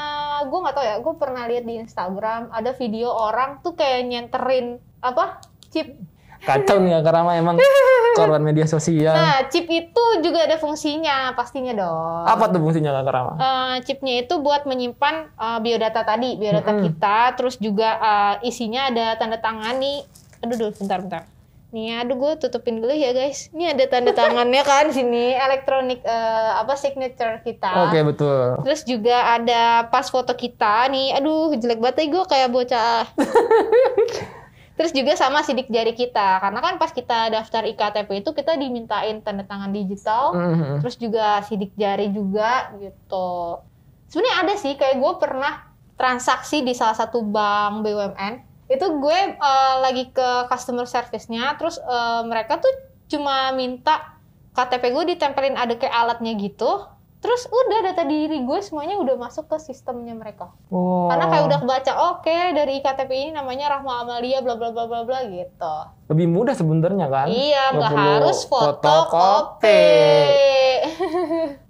[0.47, 4.79] gue nggak tahu ya, gue pernah lihat di Instagram ada video orang tuh kayak nyenterin
[5.03, 5.99] apa chip.
[6.41, 7.55] Kacau nih Kak Rama emang
[8.17, 12.23] korban media sosial Nah, chip itu juga ada fungsinya pastinya dong.
[12.25, 16.83] apa tuh fungsinya Kak Rama Eh, chipnya itu buat menyimpan eh, biodata tadi, biodata Mm-mm.
[16.85, 20.03] kita, terus juga eh, isinya ada tanda tangan nih.
[20.41, 21.23] Aduh, dulu bentar, bentar.
[21.71, 23.47] Nih, aduh gue tutupin dulu ya guys.
[23.55, 27.87] Ini ada tanda tangannya kan sini, elektronik eh, apa signature kita.
[27.87, 28.59] Oke betul.
[28.67, 31.15] Terus juga ada pas foto kita nih.
[31.15, 33.07] Aduh, jelek banget gue kayak bocah.
[34.81, 36.41] Terus juga sama sidik jari kita.
[36.41, 40.81] Karena kan pas kita daftar IKTP itu kita dimintain tanda tangan digital Mhm.
[40.81, 43.61] terus juga sidik jari juga gitu.
[44.09, 48.33] Sebenarnya ada sih kayak gue pernah transaksi di salah satu bank BUMN.
[48.67, 52.73] Itu gue eh, lagi ke customer service-nya, terus eh, mereka tuh
[53.05, 54.17] cuma minta
[54.51, 56.89] KTP gue ditempelin ada kayak alatnya gitu.
[57.21, 60.49] Terus udah data diri gue semuanya udah masuk ke sistemnya mereka.
[60.73, 61.05] Oh.
[61.05, 65.05] Karena kayak udah kebaca, oke dari IKTP ini namanya Rahma Amalia bla bla bla bla
[65.05, 65.75] bla gitu.
[66.09, 67.29] lebih mudah sebenarnya kan?
[67.29, 69.85] Iya, nggak harus fotokopi.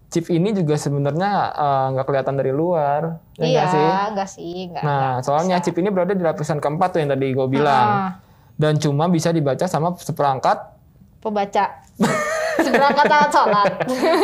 [0.08, 3.88] Chip ini juga sebenarnya eh, nggak kelihatan dari luar, ya iya, nggak sih?
[4.12, 4.84] enggak sih, enggak.
[4.84, 5.66] Nah, enggak soalnya bisa.
[5.68, 8.12] chip ini berada di lapisan keempat tuh yang tadi gue bilang, Ah,
[8.56, 10.58] dan cuma bisa dibaca sama seperangkat,
[11.20, 11.66] pembaca.
[12.66, 13.72] Seberangkat alat sholat.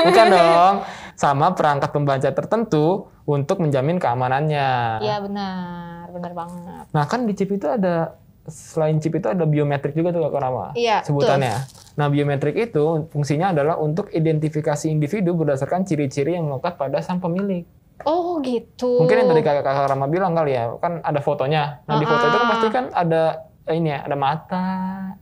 [0.03, 0.75] bukan dong,
[1.17, 2.85] sama perangkat pembaca tertentu
[3.25, 5.01] untuk menjamin keamanannya.
[5.01, 6.83] Iya benar, benar banget.
[6.93, 10.71] Nah kan di chip itu ada selain chip itu ada biometrik juga tuh Kak Rama
[10.71, 11.67] Iya, sebutannya.
[11.97, 17.65] Nah biometrik itu fungsinya adalah untuk identifikasi individu berdasarkan ciri-ciri yang melekat pada sang pemilik.
[18.05, 19.01] Oh gitu.
[19.01, 21.81] Mungkin yang tadi kakak kakak Rama bilang kali ya, kan ada fotonya.
[21.83, 23.21] Nah di foto itu kan pasti kan ada
[23.65, 24.67] eh, ini ya, ada mata.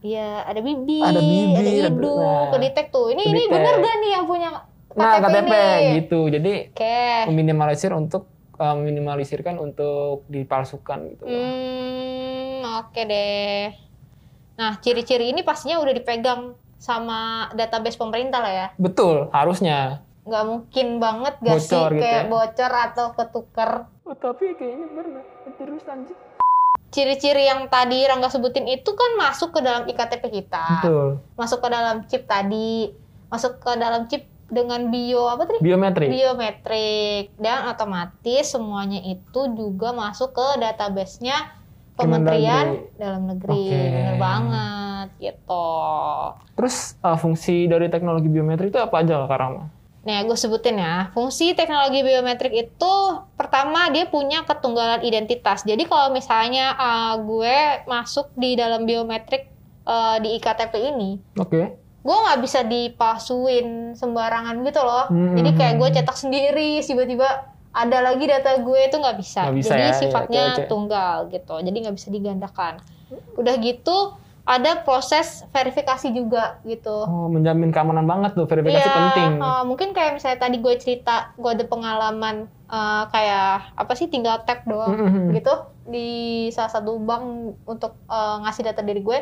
[0.03, 2.45] Iya, ada bibir, Ada bibir, ada ada- hidung, nah.
[2.51, 3.09] kedetek tuh.
[3.09, 3.53] Ini ini Kedetek.
[3.57, 4.49] benar gak nih yang punya
[4.95, 5.91] Nah KTP ini?
[6.01, 6.19] gitu.
[6.31, 6.99] Jadi Oke.
[7.27, 11.23] meminimalisir untuk eh, meminimalisirkan untuk dipalsukan gitu.
[11.27, 13.75] Hmm, oke deh.
[14.55, 18.67] Nah, ciri-ciri ini pastinya udah dipegang sama database pemerintah lah ya.
[18.79, 19.99] Betul, harusnya.
[20.23, 22.29] Nggak mungkin banget gak sih Bocor gitu kayak ya.
[22.31, 23.71] bocor atau ketuker.
[24.07, 25.23] Oh, tapi kayaknya benar.
[25.59, 26.17] Terus lanjut.
[26.89, 30.79] Ciri-ciri yang tadi Rangga sebutin itu kan masuk ke dalam IKTP kita.
[30.79, 31.07] Betul.
[31.35, 32.95] Masuk ke dalam chip tadi.
[33.27, 35.59] Masuk ke dalam chip dengan bio apa tadi?
[35.61, 36.09] Biometrik.
[36.09, 42.99] Biometrik dan otomatis semuanya itu juga masuk ke database-nya Kementerian Kemendagri.
[42.99, 43.63] Dalam Negeri.
[43.71, 43.79] Oke.
[43.79, 45.67] Bener banget gitu.
[46.59, 49.63] Terus uh, fungsi dari teknologi biometrik itu apa aja Kak Rama?
[50.05, 51.09] Nih, gue sebutin ya.
[51.17, 52.93] Fungsi teknologi biometrik itu
[53.33, 55.65] pertama dia punya ketunggalan identitas.
[55.65, 59.49] Jadi kalau misalnya uh, gue masuk di dalam biometrik
[59.89, 61.73] uh, di IKTP ini, Oke.
[62.05, 65.09] Gue nggak bisa dipalsuin sembarangan gitu loh.
[65.09, 65.33] Hmm.
[65.33, 69.41] Jadi kayak gue cetak sendiri, tiba-tiba ada lagi data gue itu nggak bisa.
[69.49, 70.69] Nggak bisa Jadi ya, iya, sifatnya oke, oke.
[70.69, 71.55] tunggal gitu.
[71.59, 72.73] Jadi nggak bisa digandakan.
[73.35, 73.97] Udah gitu
[74.45, 76.93] ada proses verifikasi juga gitu.
[77.03, 79.31] Oh, menjamin keamanan banget tuh, verifikasi Iya, penting.
[79.41, 84.45] uh, mungkin kayak misalnya tadi gue cerita, gue ada pengalaman uh, kayak apa sih tinggal
[84.45, 85.33] tap doang Mhm.
[85.33, 85.53] gitu
[85.89, 86.09] di
[86.53, 87.25] salah satu bank
[87.65, 89.19] untuk uh, ngasih data diri gue.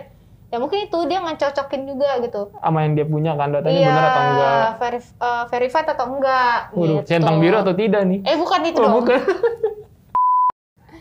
[0.53, 2.53] Ya mungkin itu dia ngecocokin juga gitu.
[2.61, 4.69] Sama yang dia punya kan datanya Iya, benar atau enggak?
[4.77, 7.09] verif- uh, verified atau enggak Waduh, gitu.
[7.09, 8.19] centang biru atau tidak nih?
[8.21, 8.93] Eh bukan itu Oh, dong.
[9.01, 9.17] bukan.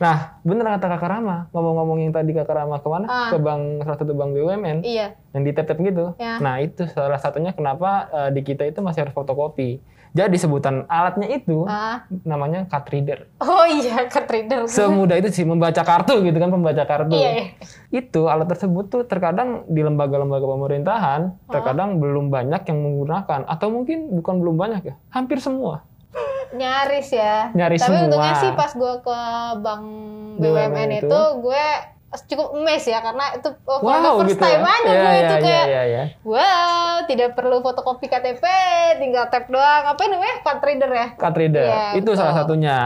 [0.02, 1.46] Nah, bener kata Kakak Rama.
[1.54, 3.06] Ngomong-ngomong yang tadi Kakak Rama ke mana?
[3.06, 3.30] Ah.
[3.30, 4.82] Ke bank, salah satu bank BUMN.
[4.82, 5.14] Iya.
[5.30, 6.18] Yang di tap gitu.
[6.18, 6.42] Ya.
[6.42, 9.78] Nah, itu salah satunya kenapa eh, di kita itu masih harus fotokopi.
[10.12, 12.05] Jadi sebutan alatnya itu Ah.
[12.22, 13.33] namanya card reader.
[13.38, 14.64] Oh iya, card reader.
[14.66, 17.12] Semudah itu sih membaca kartu gitu kan, pembaca kartu.
[17.12, 17.46] Iya, iya.
[17.90, 21.48] Itu alat tersebut tuh terkadang di lembaga-lembaga pemerintahan Oh.
[21.51, 25.88] terkadang belum banyak yang menggunakan atau mungkin bukan belum banyak ya, hampir semua.
[26.53, 27.48] Nyaris ya.
[27.51, 28.05] Nyaris Tapi semua.
[28.07, 29.18] untungnya sih pas gue ke
[29.59, 29.85] bank
[30.35, 31.09] BUMN BUMN itu.
[31.09, 31.64] itu, gue
[32.22, 34.68] cukup emes ya karena itu oh, Wow, first gitu time ya.
[34.70, 36.05] aja Iya, gue iya, itu iya, kayak iya, iya.
[36.22, 38.44] wow tidak perlu fotokopi KTP
[38.98, 41.64] tinggal tap doang apa namanya card reader ya Card reader.
[41.64, 42.16] Iya, itu betul.
[42.16, 42.79] salah satunya.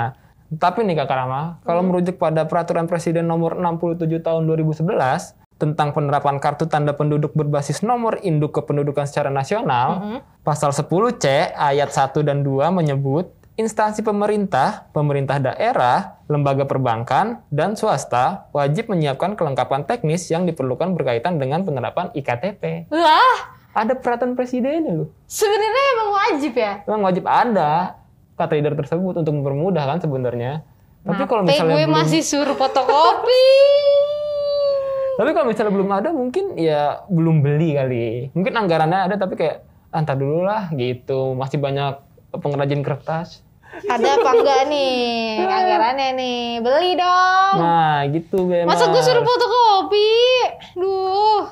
[0.49, 1.91] Tapi nih Kak Rama, kalau Hmm.
[1.91, 8.21] merujuk pada peraturan Presiden nomor 67 tahun 2011 tentang penerapan kartu tanda penduduk berbasis nomor
[8.21, 10.19] induk kependudukan secara nasional, Mhm.
[10.43, 18.53] pasal 10C ayat 1 dan 2 menyebut instansi pemerintah, pemerintah daerah, lembaga perbankan, dan swasta
[18.53, 22.93] wajib menyiapkan kelengkapan teknis yang diperlukan berkaitan dengan penerapan IKTP.
[22.93, 25.09] lah Ada peraturan presiden loh.
[25.29, 28.01] sebenarnya emang wajib ya Memang wajib ada
[28.37, 30.65] card reader tersebut untuk mempermudah kan sebenarnya.
[31.05, 33.45] Tapi kalau Kenapa misalnya gue belum, masih suruh fotokopi
[35.17, 38.09] tapi kalau misalnya belum ada mungkin ya belum beli kali.
[38.37, 41.33] Mungkin anggarannya ada tapi kayak antar dulu lah gitu.
[41.33, 41.97] Masih banyak
[42.37, 43.41] pengrajin kertas.
[43.85, 45.05] Ada apa enggak nih
[45.43, 48.67] anggarannya nih beli dong Nah, gitu Bemar.
[48.67, 50.13] masa gue suruh fotokopi
[50.75, 51.43] duh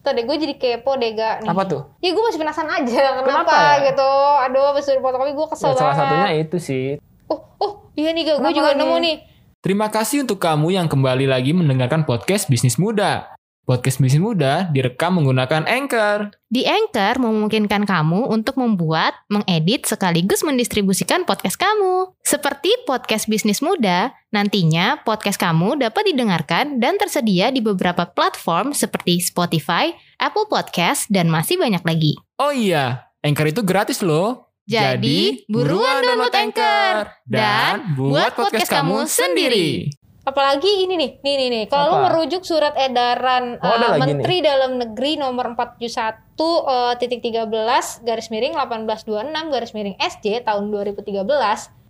[0.00, 1.48] Tadi gue jadi kepo deh gak nih.
[1.48, 1.80] Apa tuh?
[2.02, 3.86] Ya gue masih penasaran aja kenapa, Kenapa ya?
[3.86, 4.10] gitu.
[4.42, 5.98] Aduh habis suruh fotokopi gue Ya, kesel salah banget.
[6.02, 6.84] satunya itu sih.
[7.24, 8.82] Oh, oh, iya nih gak, gue juga lagi?
[8.82, 9.16] nemu nih.
[9.62, 13.31] Terima kasih untuk kamu yang kembali lagi mendengarkan podcast Bisnis Muda.
[13.62, 16.34] Podcast Bisnis Muda direkam menggunakan Anchor.
[16.50, 22.10] Di Anchor memungkinkan kamu untuk membuat, mengedit, sekaligus mendistribusikan podcast kamu.
[22.26, 29.22] Seperti podcast Bisnis Muda, nantinya podcast kamu dapat didengarkan dan tersedia di beberapa platform seperti
[29.22, 32.18] Spotify, Apple Podcast, dan masih banyak lagi.
[32.42, 34.50] Oh iya, Anchor itu gratis loh.
[34.66, 40.01] Jadi, buruan download Anchor dan buat podcast kamu sendiri.
[40.22, 41.64] Apalagi ini nih, nih nih nih.
[41.66, 45.98] Kalau lu merujuk surat edaran Oh, lagi Menteri Dalam Negeri nomor 471
[46.38, 51.10] eh, titik 13 garis miring 1826 garis miring SJ tahun 2013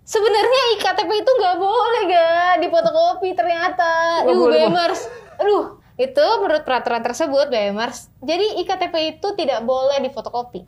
[0.03, 2.27] Sebenarnya IKTP itu nggak boleh ga
[2.59, 3.91] difotokopi ternyata.
[4.27, 4.75] Nggak Yuh, boleh, Bang.
[4.75, 5.01] Bemers.
[5.39, 5.65] Aduh,
[5.95, 8.11] itu menurut peraturan tersebut Bemers.
[8.19, 10.67] Jadi IKTP itu tidak boleh difotokopi.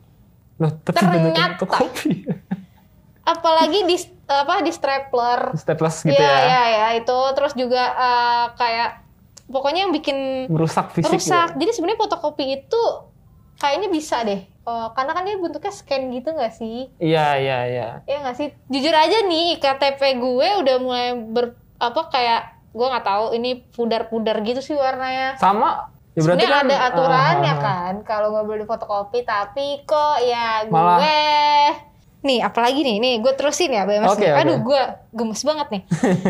[0.63, 1.67] Loh, tapi Ternyata.
[3.27, 3.97] Apalagi di
[4.27, 6.39] apa di stapler Staples gitu Iya, ya.
[6.41, 8.89] iya, iya, itu terus juga eh, kayak
[9.45, 11.53] pokoknya yang bikin Merusak fisik rusak.
[11.53, 11.55] ya.
[11.55, 12.81] Jadi sebenarnya fotokopi itu
[13.55, 14.41] kayaknya bisa deh.
[14.41, 16.89] Eh, karena kan dia bentuknya scan gitu nggak sih?
[16.97, 17.87] Iya, iya, iya.
[18.03, 18.49] Ya nggak sih?
[18.65, 21.45] Jujur aja nih, KTP gue udah mulai ber
[21.77, 25.37] apa kayak gue nggak tahu ini pudar-pudar gitu sih warnanya.
[25.37, 27.59] Sama ya berarti Sebenarnya kan ada aturannya ah.
[27.59, 30.99] kan kalau nggak boleh difotokopi tapi kok ya gue Malah-
[32.25, 34.01] nih apalagi nih nih gue terusin ya nih.
[34.01, 34.25] oke.
[34.25, 34.81] aduh gue
[35.13, 35.83] gemes banget nih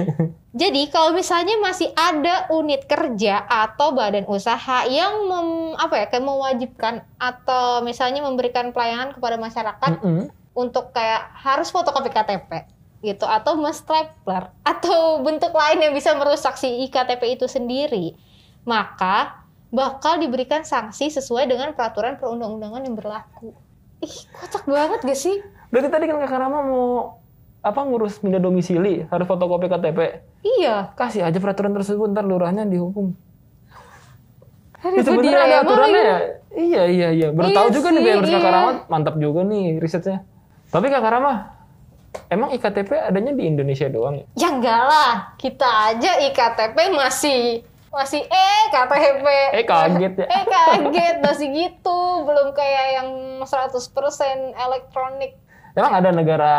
[0.62, 6.26] jadi kalau misalnya masih ada unit kerja atau badan usaha yang mem, apa ya kayak
[6.28, 10.28] mewajibkan atau misalnya memberikan pelayanan kepada masyarakat Mm-mm.
[10.52, 16.90] untuk kayak harus fotokopi KTP gitu atau menstapler atau bentuk lain yang bisa merusak si
[16.90, 18.18] iktp itu sendiri
[18.66, 23.54] maka bakal diberikan sanksi sesuai dengan peraturan perundang-undangan yang berlaku
[24.02, 25.38] ih kocak banget gak sih
[25.76, 26.86] Berarti tadi kan Kakak Rama mau
[27.60, 30.00] apa ngurus pindah domisili harus fotokopi KTP.
[30.42, 33.12] iya Kasih aja peraturan tersebut ntar lurahnya dihukum.
[34.80, 36.18] Aduh, Ya, gua sebenarnya ada aturannya ya.
[36.56, 37.28] Iya iya iya.
[37.30, 38.56] Baru Iya tahu juga nih sih, BMS Kakak iya.
[38.56, 40.24] Rama mantap juga nih risetnya.
[40.72, 41.34] Tapi Kakak Rama,
[42.28, 44.26] emang IKTP adanya di Indonesia doang ya?
[44.38, 47.42] ya enggak lah kita aja iktp masih
[47.92, 50.26] masih eh KTP Eh, kaget ya.
[50.26, 53.10] eh kaget masih gitu belum kayak yang
[53.44, 53.92] 100%
[54.54, 55.36] elektronik
[55.76, 56.54] Emang ada negara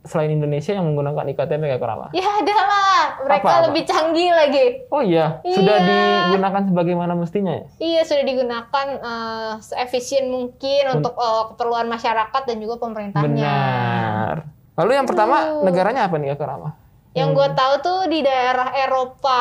[0.00, 2.06] selain Indonesia yang menggunakan IKTP Kakak Rama?
[2.14, 3.66] Ya ada lah, mereka Apa, apa?
[3.68, 4.64] lebih canggih lagi.
[4.88, 6.00] Oh iya, sudah Iya.
[6.30, 7.64] digunakan sebagaimana mestinya ya?
[7.76, 13.26] Iya sudah digunakan eh, seefisien mungkin untuk eh, keperluan masyarakat dan juga pemerintahnya.
[13.28, 14.34] Benar.
[14.78, 16.70] Lalu yang pertama negaranya apa nih Kakak Rama?
[17.10, 19.40] Yang gue tahu tuh di daerah Eropa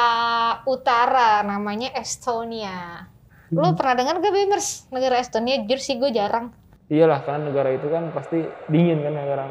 [0.65, 3.05] Utara namanya Estonia.
[3.47, 3.55] Hmm.
[3.55, 4.89] Lu pernah dengar gak Bimers?
[4.89, 6.49] Negara Estonia jujur sih gue jarang.
[6.89, 9.45] Iyalah, karena negara itu kan pasti dingin kan negara.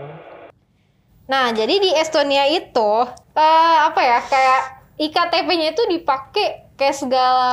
[1.28, 2.90] Nah, jadi di Estonia itu
[3.32, 4.60] eh, apa ya kayak
[4.98, 7.50] IKTP-nya itu dipakai kayak segala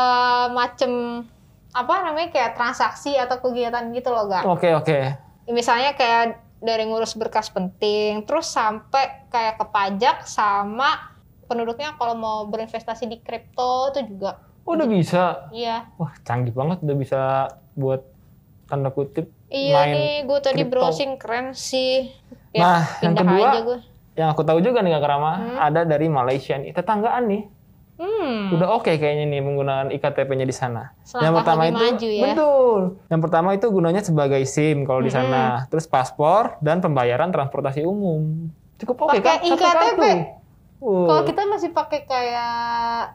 [0.50, 1.22] macem
[1.70, 4.48] apa namanya kayak transaksi atau kegiatan gitu loh, gak?
[4.48, 4.98] Oke oke.
[5.46, 11.14] Misalnya kayak dari ngurus berkas penting, terus sampai kayak ke pajak sama
[11.46, 15.46] penduduknya kalau mau berinvestasi di kripto itu juga Oh, udah bisa.
[15.54, 15.86] iya.
[16.02, 17.22] Wah, canggih banget udah bisa
[17.78, 18.02] buat
[18.66, 20.74] tanda kutip Iya main nih, gue tadi kripto.
[20.74, 22.10] browsing keren sih.
[22.56, 23.78] Nah, yang pindah kedua, aja.
[24.16, 27.44] Yang aku tahu juga nih Kak Rama, ada dari Malaysia nih, tetanggaan nih.
[27.96, 28.52] Hmm.
[28.52, 30.92] Udah oke kayaknya nih menggunakan IKTP-nya di sana.
[31.08, 32.24] Selangkah lebih maju ya.
[32.28, 32.82] betul.
[33.08, 38.52] Yang pertama itu gunanya sebagai SIM kalau di sana, terus paspor dan pembayaran transportasi umum.
[38.76, 39.40] Cukup oke kan?
[39.40, 40.04] Pakai Satu iktp.
[40.04, 40.12] kartu.
[40.76, 42.54] Kalau kita masih pakai kayak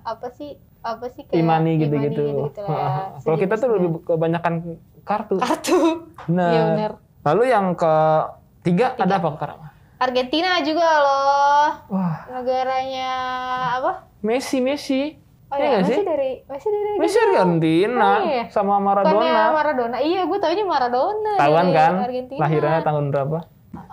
[0.00, 0.56] apa sih?
[0.80, 2.24] Apa sih kayak E-money e-money gitu-gitu.
[2.58, 3.16] lah.
[3.24, 3.86] Kalau kita tuh Sejenisnya.
[3.86, 4.54] lebih kebanyakan
[5.02, 5.34] kartu.
[5.36, 5.78] kartu.
[6.30, 6.92] Nah, benar.
[7.22, 9.68] lalu yang ketiga ada apa Kak Rama?
[9.96, 11.66] Argentina juga loh.
[11.90, 13.10] Wah, Negaranya
[13.76, 13.92] apa?
[14.20, 15.16] Messi, Messi.
[15.46, 15.98] Oh Iya ya, sih?
[16.00, 18.44] dari masih dari Messi Argentina Oh, iya.
[18.48, 19.42] sama Bukannya Maradona.
[19.50, 19.96] Maradona.
[19.98, 21.32] Iya, gue taunya Maradona.
[21.36, 21.92] Tahuan kan?
[22.00, 22.40] Argentina.
[22.40, 23.38] Lahirnya tahun berapa?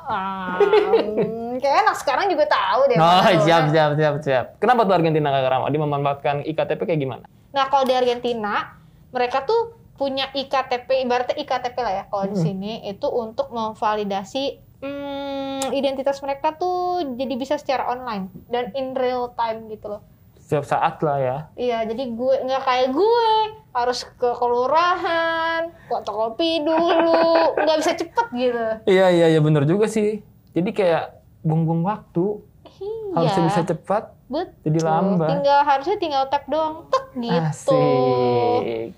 [0.08, 2.98] Hmm, kayak anak sekarang juga tahu deh.
[2.98, 4.46] Oh, siap, siap, siap, siap.
[4.58, 5.68] Kenapa tuh Argentina Kak Rama?
[5.70, 7.26] Dia memanfaatkan IKTP kayak gimana?
[7.54, 8.78] Nah, kalau di Argentina,
[9.12, 15.74] mereka tuh punya IKTP, ibaratnya IKTP lah ya kalau di sini itu untuk memvalidasi hmm,
[15.74, 20.02] identitas mereka tuh jadi bisa secara online dan in real time gitu loh.
[20.38, 21.38] Setiap saat lah ya.
[21.58, 23.28] Iya, jadi gue nggak kayak gue
[23.74, 28.66] harus ke kelurahan, fotokopi dulu, nggak bisa cepet gitu.
[28.86, 30.22] Iya, iya, iya bener juga sih.
[30.54, 31.17] Jadi kayak
[31.48, 32.44] buang-buang waktu.
[32.78, 33.16] Iya.
[33.16, 34.54] Harusnya bisa cepat, Betul.
[34.68, 35.30] jadi lambat.
[35.34, 37.74] Tinggal harusnya tinggal tap doang, tek gitu.
[37.74, 38.94] Asik.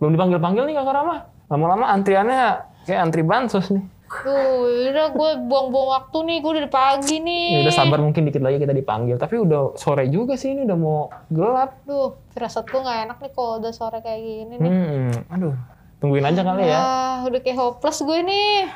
[0.00, 1.16] Belum dipanggil-panggil nih Kakak Rama.
[1.52, 3.84] Lama-lama antriannya kayak antri bansos nih.
[4.12, 7.48] Tuh, udah gue buang-buang waktu nih, gue udah pagi nih.
[7.60, 9.16] Ya udah sabar mungkin dikit lagi kita dipanggil.
[9.16, 11.80] Tapi udah sore juga sih ini udah mau gelap.
[11.88, 14.68] Duh, firasat gue gak enak nih kalau udah sore kayak gini nih.
[14.68, 15.54] Hmm, aduh.
[16.02, 16.76] Tungguin aja kali ya.
[16.76, 18.68] Wah, udah kayak hopeless gue nih.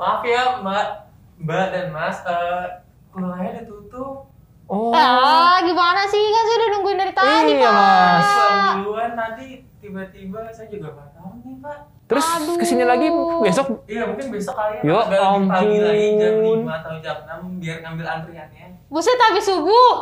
[0.00, 0.86] Maaf ya Mbak,
[1.42, 2.64] Mbak dan Mas, eh
[3.10, 4.14] kuliahnya udah tutup.
[4.70, 4.94] Oh.
[4.94, 6.22] Ah, gimana sih?
[6.22, 7.74] Kan saya udah nungguin dari tadi, Iya, Pak.
[7.76, 8.28] Mas.
[8.78, 9.44] Duluan nanti
[9.76, 11.78] tiba-tiba saya juga nggak tahu nih Pak.
[12.06, 12.26] Terus
[12.60, 13.08] ke sini lagi
[13.40, 15.16] besok Iya mungkin besok kalian Ya lebih
[15.48, 15.80] pagi ampun.
[15.80, 18.66] lagi jam 5 atau jam 6 biar ngambil antriannya.
[18.86, 19.92] Buset, habis subuh.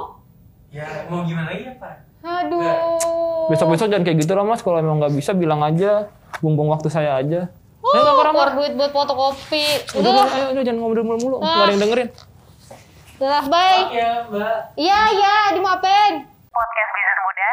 [0.70, 1.94] Ya mau gimana lagi ya Pak?
[2.20, 3.48] Aduh.
[3.48, 4.60] besok-besok jangan kayak gitu lah mas.
[4.60, 6.10] Kalau emang nggak bisa bilang aja.
[6.38, 7.48] Buang-buang waktu saya aja.
[7.80, 8.30] Wah, Ayo, Rama.
[8.30, 9.64] keluar duit buat fotokopi.
[9.90, 11.36] Udah, Udah, udah, ayo, udah, jangan ngobrol mulu-mulu.
[11.40, 12.08] Nggak ada yang dengerin.
[13.18, 13.80] udah, bye.
[13.82, 14.56] Maaf ya Mbak.
[14.76, 16.12] Iya, iya, dimaafin.
[16.50, 17.48] Podcast Bisnis Muda.